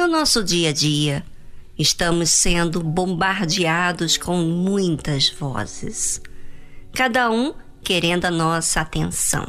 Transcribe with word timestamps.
No 0.00 0.08
nosso 0.08 0.42
dia 0.42 0.70
a 0.70 0.72
dia, 0.72 1.22
estamos 1.78 2.30
sendo 2.30 2.82
bombardeados 2.82 4.16
com 4.16 4.38
muitas 4.38 5.28
vozes, 5.28 6.22
cada 6.94 7.30
um 7.30 7.52
querendo 7.84 8.24
a 8.24 8.30
nossa 8.30 8.80
atenção. 8.80 9.46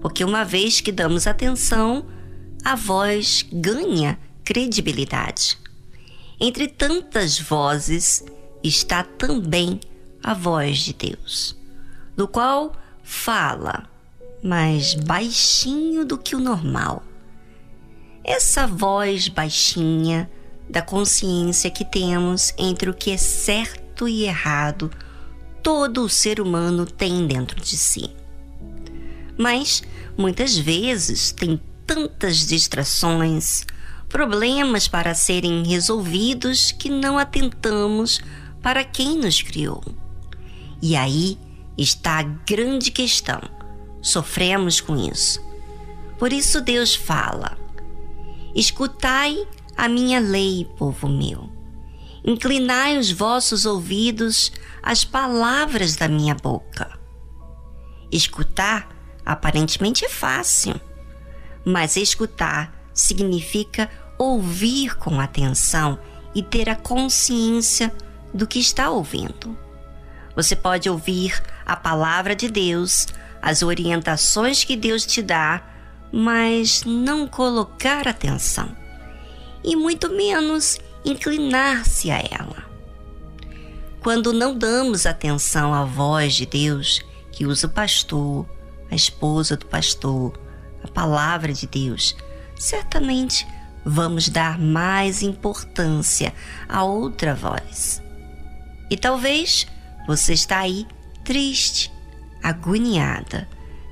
Porque 0.00 0.24
uma 0.24 0.46
vez 0.46 0.80
que 0.80 0.90
damos 0.90 1.26
atenção, 1.26 2.06
a 2.64 2.74
voz 2.74 3.44
ganha 3.52 4.18
credibilidade. 4.42 5.58
Entre 6.40 6.68
tantas 6.68 7.38
vozes 7.38 8.24
está 8.64 9.02
também 9.02 9.78
a 10.22 10.32
voz 10.32 10.78
de 10.78 10.94
Deus, 10.94 11.54
do 12.16 12.26
qual 12.26 12.74
fala, 13.02 13.84
mas 14.42 14.94
baixinho 14.94 16.02
do 16.02 16.16
que 16.16 16.34
o 16.34 16.40
normal. 16.40 17.04
Essa 18.28 18.66
voz 18.66 19.28
baixinha 19.28 20.28
da 20.68 20.82
consciência 20.82 21.70
que 21.70 21.84
temos 21.84 22.52
entre 22.58 22.90
o 22.90 22.94
que 22.94 23.12
é 23.12 23.16
certo 23.16 24.08
e 24.08 24.24
errado, 24.24 24.90
todo 25.62 26.02
o 26.02 26.08
ser 26.08 26.40
humano 26.40 26.84
tem 26.84 27.24
dentro 27.24 27.60
de 27.60 27.76
si. 27.76 28.10
Mas 29.38 29.80
muitas 30.18 30.58
vezes 30.58 31.30
tem 31.30 31.60
tantas 31.86 32.38
distrações, 32.44 33.64
problemas 34.08 34.88
para 34.88 35.14
serem 35.14 35.64
resolvidos 35.64 36.72
que 36.72 36.90
não 36.90 37.16
atentamos 37.16 38.20
para 38.60 38.82
quem 38.82 39.18
nos 39.18 39.40
criou. 39.40 39.84
E 40.82 40.96
aí 40.96 41.38
está 41.78 42.18
a 42.18 42.22
grande 42.24 42.90
questão. 42.90 43.40
Sofremos 44.02 44.80
com 44.80 44.96
isso. 44.96 45.40
Por 46.18 46.32
isso 46.32 46.60
Deus 46.60 46.92
fala: 46.92 47.55
Escutai 48.56 49.46
a 49.76 49.86
minha 49.86 50.18
lei, 50.18 50.66
povo 50.78 51.06
meu. 51.06 51.50
Inclinai 52.24 52.96
os 52.96 53.10
vossos 53.10 53.66
ouvidos 53.66 54.50
às 54.82 55.04
palavras 55.04 55.94
da 55.94 56.08
minha 56.08 56.34
boca. 56.34 56.98
Escutar 58.10 58.88
aparentemente 59.26 60.06
é 60.06 60.08
fácil, 60.08 60.80
mas 61.66 61.98
escutar 61.98 62.88
significa 62.94 63.90
ouvir 64.18 64.96
com 64.96 65.20
atenção 65.20 65.98
e 66.34 66.42
ter 66.42 66.70
a 66.70 66.74
consciência 66.74 67.94
do 68.32 68.46
que 68.46 68.58
está 68.58 68.88
ouvindo. 68.88 69.54
Você 70.34 70.56
pode 70.56 70.88
ouvir 70.88 71.42
a 71.66 71.76
palavra 71.76 72.34
de 72.34 72.48
Deus, 72.48 73.06
as 73.42 73.62
orientações 73.62 74.64
que 74.64 74.76
Deus 74.76 75.04
te 75.04 75.20
dá, 75.20 75.62
mas 76.12 76.84
não 76.84 77.26
colocar 77.26 78.06
atenção 78.08 78.74
e 79.62 79.74
muito 79.74 80.08
menos 80.10 80.78
inclinar-se 81.04 82.10
a 82.10 82.18
ela. 82.18 82.64
Quando 84.00 84.32
não 84.32 84.56
damos 84.56 85.04
atenção 85.04 85.74
à 85.74 85.84
voz 85.84 86.34
de 86.34 86.46
Deus, 86.46 87.04
que 87.32 87.44
usa 87.44 87.66
o 87.66 87.70
pastor, 87.70 88.46
a 88.90 88.94
esposa 88.94 89.56
do 89.56 89.66
pastor, 89.66 90.38
a 90.82 90.88
palavra 90.88 91.52
de 91.52 91.66
Deus, 91.66 92.16
certamente 92.56 93.46
vamos 93.84 94.28
dar 94.28 94.58
mais 94.58 95.22
importância 95.22 96.32
a 96.68 96.84
outra 96.84 97.34
voz. 97.34 98.00
E 98.88 98.96
talvez 98.96 99.66
você 100.06 100.32
está 100.34 100.60
aí 100.60 100.86
triste, 101.24 101.92
agoniada, 102.42 103.48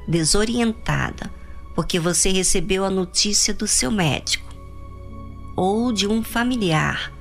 desorientada, 0.06 1.28
porque 1.74 1.98
você 1.98 2.30
recebeu 2.30 2.84
a 2.84 2.90
notícia 2.90 3.52
do 3.52 3.66
seu 3.66 3.90
médico 3.90 4.54
ou 5.56 5.92
de 5.92 6.06
um 6.06 6.22
familiar 6.22 7.12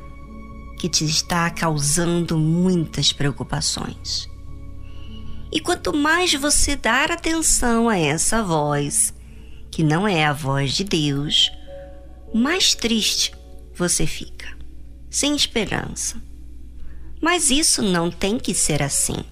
que 0.80 0.90
te 0.90 1.06
está 1.06 1.50
causando 1.50 2.38
muitas 2.38 3.14
preocupações. 3.14 4.30
E 5.52 5.60
quanto 5.60 5.96
mais 5.96 6.34
você 6.34 6.76
dar 6.76 7.12
atenção 7.12 7.88
a 7.88 7.98
essa 7.98 8.42
voz, 8.44 9.14
que 9.72 9.84
não 9.84 10.08
é 10.08 10.26
a 10.26 10.34
voz 10.34 10.74
de 10.74 10.84
Deus, 10.84 11.52
mais 12.34 12.74
triste 12.74 13.34
você 13.76 14.06
fica, 14.06 14.48
sem 15.10 15.36
esperança. 15.36 16.22
Mas 17.22 17.50
isso 17.50 17.82
não 17.82 18.12
tem 18.12 18.38
que 18.38 18.54
ser 18.54 18.84
assim. 18.84 19.24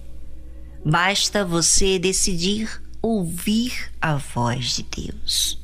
Basta 0.84 1.44
você 1.44 1.98
decidir 1.98 2.80
ouvir 3.02 3.90
a 4.00 4.14
voz 4.14 4.76
de 4.76 4.84
Deus. 4.84 5.58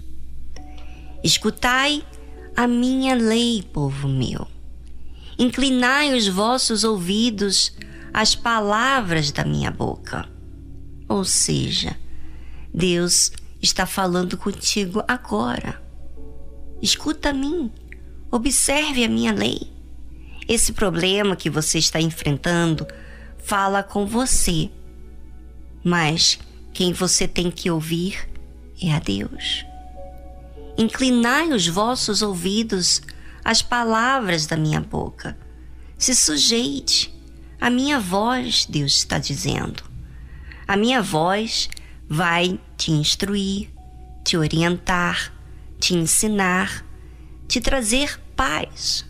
Escutai 1.22 2.04
a 2.56 2.66
minha 2.66 3.15
lei, 3.15 3.62
povo 3.72 4.09
meu. 4.09 4.49
Inclinai 5.38 6.15
os 6.15 6.27
vossos 6.27 6.82
ouvidos 6.82 7.72
às 8.12 8.34
palavras 8.34 9.31
da 9.31 9.44
minha 9.44 9.71
boca. 9.71 10.28
Ou 11.09 11.25
seja, 11.25 11.97
Deus 12.75 13.31
está 13.62 13.87
falando 13.87 14.37
contigo 14.37 15.03
agora. 15.06 15.81
Escuta 16.82 17.31
a 17.31 17.32
mim, 17.32 17.71
observe 18.31 19.04
a 19.04 19.09
minha 19.09 19.32
lei. 19.32 19.72
Esse 20.48 20.72
problema 20.72 21.37
que 21.37 21.48
você 21.48 21.78
está 21.78 22.00
enfrentando 22.00 22.87
fala 23.38 23.82
com 23.82 24.06
você, 24.06 24.71
mas 25.84 26.38
quem 26.72 26.92
você 26.92 27.26
tem 27.26 27.50
que 27.50 27.70
ouvir 27.70 28.28
é 28.80 28.92
a 28.92 28.98
Deus. 28.98 29.64
Inclinai 30.76 31.52
os 31.52 31.66
vossos 31.66 32.22
ouvidos 32.22 33.02
às 33.44 33.62
palavras 33.62 34.46
da 34.46 34.56
minha 34.56 34.80
boca. 34.80 35.36
Se 35.96 36.14
sujeite 36.14 37.12
à 37.60 37.68
minha 37.68 37.98
voz, 37.98 38.66
Deus 38.66 38.96
está 38.96 39.18
dizendo. 39.18 39.82
A 40.66 40.76
minha 40.76 41.02
voz 41.02 41.68
vai 42.08 42.60
te 42.76 42.92
instruir, 42.92 43.70
te 44.24 44.36
orientar, 44.36 45.32
te 45.80 45.94
ensinar, 45.94 46.84
te 47.48 47.60
trazer 47.60 48.20
paz. 48.36 49.04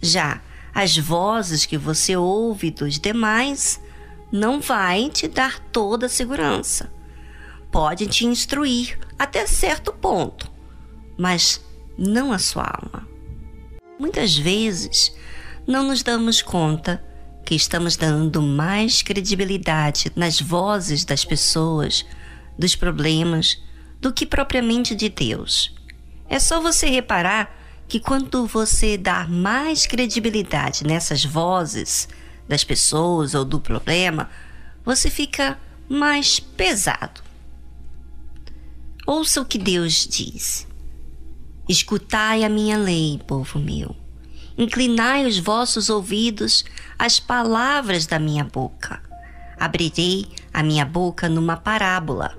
Já 0.00 0.40
as 0.74 0.96
vozes 0.96 1.66
que 1.66 1.76
você 1.76 2.16
ouve 2.16 2.70
dos 2.70 2.98
demais 2.98 3.78
não 4.32 4.60
vai 4.60 5.10
te 5.10 5.28
dar 5.28 5.60
toda 5.60 6.06
a 6.06 6.08
segurança. 6.08 6.90
Pode 7.70 8.06
te 8.06 8.26
instruir 8.26 8.98
até 9.18 9.46
certo 9.46 9.92
ponto, 9.92 10.50
mas 11.18 11.62
não 11.98 12.32
a 12.32 12.38
sua 12.38 12.64
alma. 12.64 13.06
Muitas 13.98 14.36
vezes 14.36 15.14
não 15.66 15.86
nos 15.86 16.02
damos 16.02 16.40
conta 16.40 17.04
que 17.44 17.54
estamos 17.54 17.96
dando 17.96 18.40
mais 18.40 19.02
credibilidade 19.02 20.10
nas 20.16 20.40
vozes 20.40 21.04
das 21.04 21.24
pessoas, 21.24 22.06
dos 22.58 22.74
problemas, 22.74 23.62
do 24.00 24.12
que 24.12 24.24
propriamente 24.24 24.94
de 24.94 25.08
Deus. 25.08 25.74
É 26.28 26.38
só 26.38 26.60
você 26.60 26.86
reparar 26.86 27.54
que 27.86 28.00
quando 28.00 28.46
você 28.46 28.96
dá 28.96 29.26
mais 29.28 29.86
credibilidade 29.86 30.84
nessas 30.84 31.24
vozes 31.24 32.08
das 32.48 32.64
pessoas 32.64 33.34
ou 33.34 33.44
do 33.44 33.60
problema, 33.60 34.30
você 34.84 35.08
fica 35.10 35.58
mais 35.88 36.40
pesado. 36.40 37.22
Ouça 39.06 39.40
o 39.40 39.44
que 39.44 39.58
Deus 39.58 40.06
diz. 40.06 40.66
Escutai 41.68 42.44
a 42.44 42.48
minha 42.48 42.76
lei, 42.76 43.20
povo 43.26 43.58
meu. 43.58 43.96
Inclinai 44.56 45.26
os 45.26 45.38
vossos 45.38 45.88
ouvidos 45.88 46.64
às 46.98 47.18
palavras 47.18 48.06
da 48.06 48.18
minha 48.18 48.44
boca. 48.44 49.02
Abrirei 49.58 50.26
a 50.52 50.62
minha 50.62 50.84
boca 50.84 51.28
numa 51.28 51.56
parábola. 51.56 52.36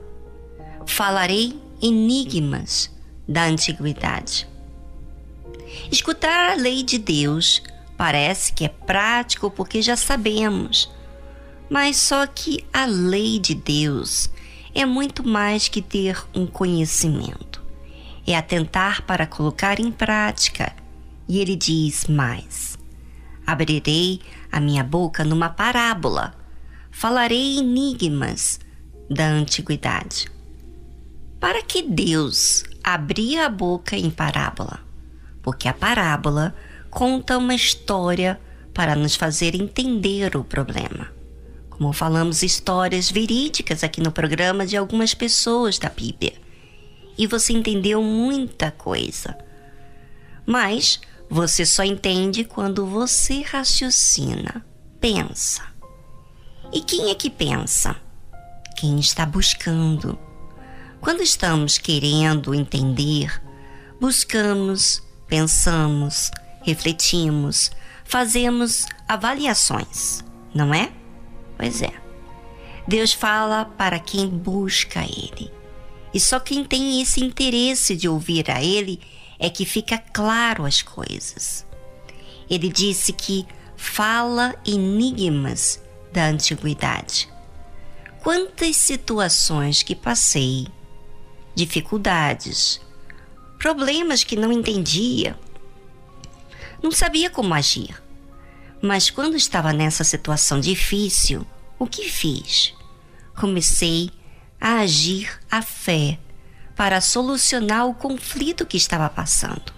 Falarei 0.86 1.60
enigmas 1.82 2.92
da 3.28 3.46
antiguidade. 3.46 4.48
Escutar 5.92 6.52
a 6.52 6.56
lei 6.56 6.84
de 6.84 6.98
Deus 6.98 7.62
parece 7.98 8.54
que 8.54 8.66
é 8.66 8.70
prático 8.70 9.50
porque 9.50 9.82
já 9.82 9.96
sabemos, 9.96 10.92
mas 11.70 11.98
só 11.98 12.26
que 12.28 12.64
a 12.74 12.86
lei 12.86 13.40
de 13.40 13.56
Deus 13.56 14.30
é 14.74 14.86
muito 14.86 15.28
mais 15.28 15.68
que 15.68 15.82
ter 15.82 16.24
um 16.34 16.46
conhecimento 16.46 17.64
é 18.26 18.36
atentar 18.36 19.04
para 19.04 19.28
colocar 19.28 19.80
em 19.80 19.92
prática. 19.92 20.74
E 21.28 21.40
ele 21.40 21.56
diz 21.56 22.06
mais: 22.08 22.78
Abrirei 23.46 24.22
a 24.52 24.60
minha 24.60 24.84
boca 24.84 25.24
numa 25.24 25.50
parábola, 25.50 26.34
falarei 26.92 27.58
enigmas 27.58 28.60
da 29.10 29.28
antiguidade. 29.28 30.32
Para 31.40 31.62
que 31.62 31.82
Deus 31.82 32.64
abria 32.84 33.46
a 33.46 33.50
boca 33.50 33.98
em 33.98 34.10
parábola? 34.10 34.80
Porque 35.42 35.68
a 35.68 35.74
parábola 35.74 36.56
conta 36.94 37.38
uma 37.38 37.56
história 37.56 38.40
para 38.74 38.96
nos 38.96 39.16
fazer 39.16 39.56
entender 39.56 40.38
o 40.38 40.44
problema. 40.44 41.12
Como 41.70 41.92
falamos 41.92 42.44
histórias 42.44 43.10
verídicas 43.10 43.84
aqui 43.84 44.00
no 44.00 44.12
programa 44.12 44.66
de 44.66 44.78
algumas 44.78 45.14
pessoas 45.14 45.80
da 45.80 45.90
Bíblia 45.90 46.34
e 47.18 47.26
você 47.26 47.52
entendeu 47.52 48.02
muita 48.02 48.70
coisa. 48.70 49.36
Mas 50.46 51.02
você 51.30 51.66
só 51.66 51.84
entende 51.84 52.44
quando 52.44 52.86
você 52.86 53.42
raciocina, 53.42 54.64
pensa. 55.00 55.64
E 56.72 56.80
quem 56.82 57.10
é 57.10 57.16
que 57.16 57.30
pensa? 57.30 57.96
Quem 58.78 59.00
está 59.00 59.26
buscando. 59.26 60.18
Quando 61.02 61.22
estamos 61.22 61.80
querendo 61.80 62.54
entender, 62.54 63.42
buscamos, 64.00 65.04
pensamos, 65.28 66.32
refletimos, 66.64 67.72
fazemos 68.04 68.86
avaliações, 69.08 70.24
não 70.54 70.74
é? 70.74 70.92
Pois 71.58 71.82
é. 71.82 71.94
Deus 72.88 73.14
fala 73.14 73.66
para 73.66 74.00
quem 74.00 74.28
busca 74.28 75.02
Ele. 75.02 75.52
E 76.14 76.20
só 76.20 76.40
quem 76.40 76.64
tem 76.64 77.02
esse 77.02 77.24
interesse 77.24 77.96
de 77.96 78.08
ouvir 78.08 78.50
a 78.52 78.64
Ele 78.64 79.00
é 79.40 79.50
que 79.50 79.66
fica 79.66 79.98
claro 79.98 80.66
as 80.66 80.82
coisas. 80.82 81.66
Ele 82.50 82.70
disse 82.70 83.14
que 83.14 83.48
fala 83.76 84.56
enigmas 84.66 85.82
da 86.12 86.28
antiguidade. 86.28 87.28
Quantas 88.22 88.76
situações 88.76 89.82
que 89.82 89.96
passei, 89.96 90.68
dificuldades, 91.56 92.80
problemas 93.58 94.24
que 94.24 94.36
não 94.36 94.52
entendia, 94.52 95.38
não 96.84 96.92
sabia 96.92 97.30
como 97.30 97.54
agir. 97.54 98.04
Mas 98.82 99.10
quando 99.10 99.38
estava 99.38 99.72
nessa 99.72 100.04
situação 100.04 100.60
difícil, 100.60 101.48
o 101.80 101.88
que 101.88 102.10
fiz? 102.10 102.74
Comecei 103.34 104.12
a 104.60 104.80
agir 104.80 105.40
à 105.50 105.62
fé 105.62 106.20
para 106.76 107.00
solucionar 107.00 107.88
o 107.88 107.94
conflito 107.94 108.66
que 108.66 108.76
estava 108.76 109.10
passando. 109.10 109.74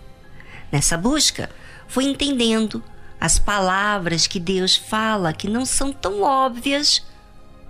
Nessa 0.71 0.97
busca, 0.97 1.49
fui 1.87 2.05
entendendo 2.05 2.83
as 3.21 3.37
palavras 3.37 4.25
que 4.25 4.39
Deus 4.39 4.75
fala 4.75 5.33
que 5.33 5.47
não 5.47 5.65
são 5.65 5.91
tão 5.93 6.23
óbvias, 6.23 7.05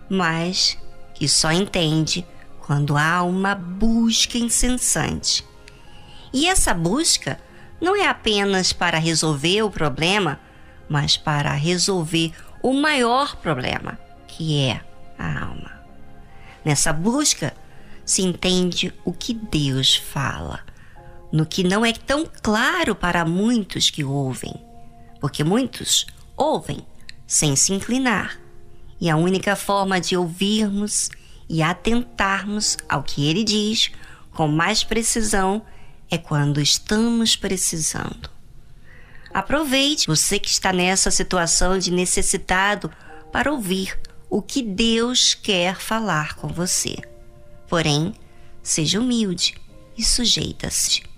mas 0.09 0.77
que 1.13 1.27
só 1.27 1.51
entende 1.51 2.25
quando 2.61 2.97
há 2.97 3.21
uma 3.23 3.53
busca 3.53 4.37
incessante. 4.37 5.45
E 6.33 6.47
essa 6.47 6.73
busca 6.73 7.39
não 7.79 7.95
é 7.95 8.07
apenas 8.07 8.73
para 8.73 8.97
resolver 8.97 9.61
o 9.63 9.69
problema, 9.69 10.39
mas 10.89 11.17
para 11.17 11.51
resolver 11.51 12.31
o 12.61 12.73
maior 12.73 13.35
problema, 13.35 13.99
que 14.27 14.59
é 14.59 14.81
a 15.17 15.45
alma. 15.45 15.71
Nessa 16.63 16.91
busca 16.91 17.53
se 18.03 18.21
entende 18.21 18.93
o 19.03 19.11
que 19.11 19.33
Deus 19.33 19.95
fala, 19.95 20.61
no 21.31 21.45
que 21.45 21.63
não 21.63 21.85
é 21.85 21.91
tão 21.91 22.25
claro 22.41 22.95
para 22.95 23.25
muitos 23.25 23.89
que 23.89 24.03
ouvem, 24.03 24.53
porque 25.19 25.43
muitos 25.43 26.05
ouvem 26.37 26.79
sem 27.27 27.55
se 27.55 27.73
inclinar, 27.73 28.39
e 28.99 29.09
a 29.09 29.17
única 29.17 29.55
forma 29.55 29.99
de 29.99 30.15
ouvirmos 30.15 31.09
e 31.49 31.61
atentarmos 31.61 32.77
ao 32.87 33.03
que 33.03 33.27
ele 33.27 33.43
diz 33.43 33.91
com 34.31 34.47
mais 34.47 34.83
precisão 34.83 35.63
é 36.09 36.17
quando 36.17 36.61
estamos 36.61 37.35
precisando. 37.35 38.29
Aproveite 39.33 40.07
você 40.07 40.39
que 40.39 40.49
está 40.49 40.71
nessa 40.71 41.11
situação 41.11 41.77
de 41.77 41.91
necessitado 41.91 42.91
para 43.31 43.51
ouvir 43.51 43.99
o 44.29 44.41
que 44.41 44.61
Deus 44.61 45.33
quer 45.33 45.75
falar 45.75 46.35
com 46.35 46.47
você. 46.47 46.95
Porém, 47.67 48.13
seja 48.63 48.99
humilde 48.99 49.55
e 49.97 50.03
sujeita-se 50.03 51.14